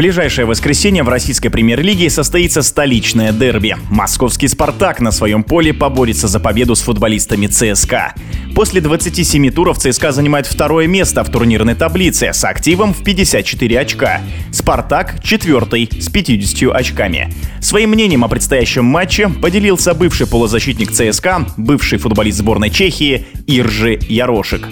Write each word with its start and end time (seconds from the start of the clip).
Ближайшее 0.00 0.46
воскресенье 0.46 1.02
в 1.02 1.10
российской 1.10 1.50
премьер-лиге 1.50 2.08
состоится 2.08 2.62
столичное 2.62 3.32
дерби. 3.32 3.76
Московский 3.90 4.48
«Спартак» 4.48 5.00
на 5.00 5.10
своем 5.10 5.42
поле 5.44 5.74
поборется 5.74 6.26
за 6.26 6.40
победу 6.40 6.74
с 6.74 6.80
футболистами 6.80 7.46
ЦСКА. 7.48 8.14
После 8.54 8.80
27 8.80 9.50
туров 9.50 9.76
ЦСКА 9.76 10.12
занимает 10.12 10.46
второе 10.46 10.86
место 10.86 11.22
в 11.22 11.30
турнирной 11.30 11.74
таблице 11.74 12.32
с 12.32 12.42
активом 12.46 12.94
в 12.94 13.04
54 13.04 13.78
очка. 13.78 14.22
«Спартак» 14.52 15.22
четвертый 15.22 15.86
с 15.92 16.08
50 16.08 16.74
очками. 16.74 17.30
Своим 17.60 17.90
мнением 17.90 18.24
о 18.24 18.28
предстоящем 18.28 18.86
матче 18.86 19.28
поделился 19.28 19.92
бывший 19.92 20.26
полузащитник 20.26 20.92
ЦСКА, 20.92 21.44
бывший 21.58 21.98
футболист 21.98 22.38
сборной 22.38 22.70
Чехии 22.70 23.26
Иржи 23.46 23.98
Ярошек. 24.08 24.66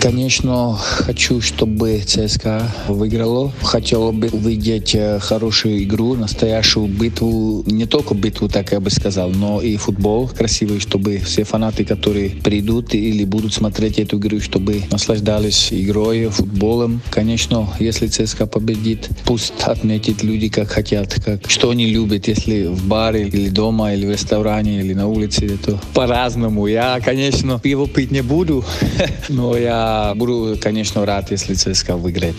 Конечно, 0.00 0.78
хочу, 0.78 1.42
чтобы 1.42 1.98
ЦСКА 1.98 2.72
выиграло. 2.88 3.52
Хотел 3.60 4.12
бы 4.12 4.28
увидеть 4.32 4.94
э, 4.94 5.18
хорошую 5.20 5.82
игру, 5.82 6.14
настоящую 6.14 6.86
битву. 6.86 7.62
Не 7.66 7.84
только 7.84 8.14
битву, 8.14 8.48
так 8.48 8.72
я 8.72 8.80
бы 8.80 8.88
сказал, 8.88 9.28
но 9.28 9.60
и 9.60 9.76
футбол 9.76 10.26
красивый, 10.26 10.80
чтобы 10.80 11.18
все 11.18 11.44
фанаты, 11.44 11.84
которые 11.84 12.30
придут 12.30 12.94
или 12.94 13.26
будут 13.26 13.52
смотреть 13.52 13.98
эту 13.98 14.16
игру, 14.16 14.40
чтобы 14.40 14.84
наслаждались 14.90 15.68
игрой, 15.70 16.28
футболом. 16.28 17.02
Конечно, 17.10 17.68
если 17.78 18.06
ЦСКА 18.06 18.46
победит, 18.46 19.10
пусть 19.26 19.52
отметят 19.64 20.22
люди, 20.22 20.48
как 20.48 20.70
хотят, 20.70 21.12
как, 21.22 21.50
что 21.50 21.68
они 21.68 21.84
любят, 21.84 22.26
если 22.26 22.68
в 22.68 22.86
баре 22.86 23.28
или 23.28 23.50
дома, 23.50 23.92
или 23.92 24.06
в 24.06 24.10
ресторане, 24.12 24.80
или 24.80 24.94
на 24.94 25.08
улице, 25.08 25.44
это 25.44 25.78
по-разному. 25.92 26.66
Я, 26.68 27.00
конечно, 27.04 27.58
пиво 27.58 27.86
пить 27.86 28.10
не 28.10 28.22
буду, 28.22 28.64
но 29.28 29.58
я 29.58 29.89
буду, 30.14 30.58
конечно, 30.60 31.04
рад, 31.04 31.30
если 31.30 31.54
ЦСКА 31.54 31.96
выиграет. 31.96 32.36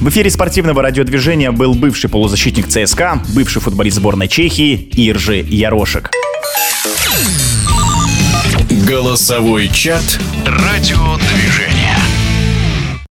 В 0.00 0.08
эфире 0.08 0.30
спортивного 0.30 0.82
радиодвижения 0.82 1.52
был 1.52 1.74
бывший 1.74 2.08
полузащитник 2.08 2.68
ЦСКА, 2.68 3.22
бывший 3.34 3.60
футболист 3.60 3.98
сборной 3.98 4.28
Чехии 4.28 4.88
Иржи 4.96 5.44
Ярошек. 5.48 6.10
Голосовой 8.88 9.68
чат 9.68 10.18
«Радиодвижение». 10.46 11.29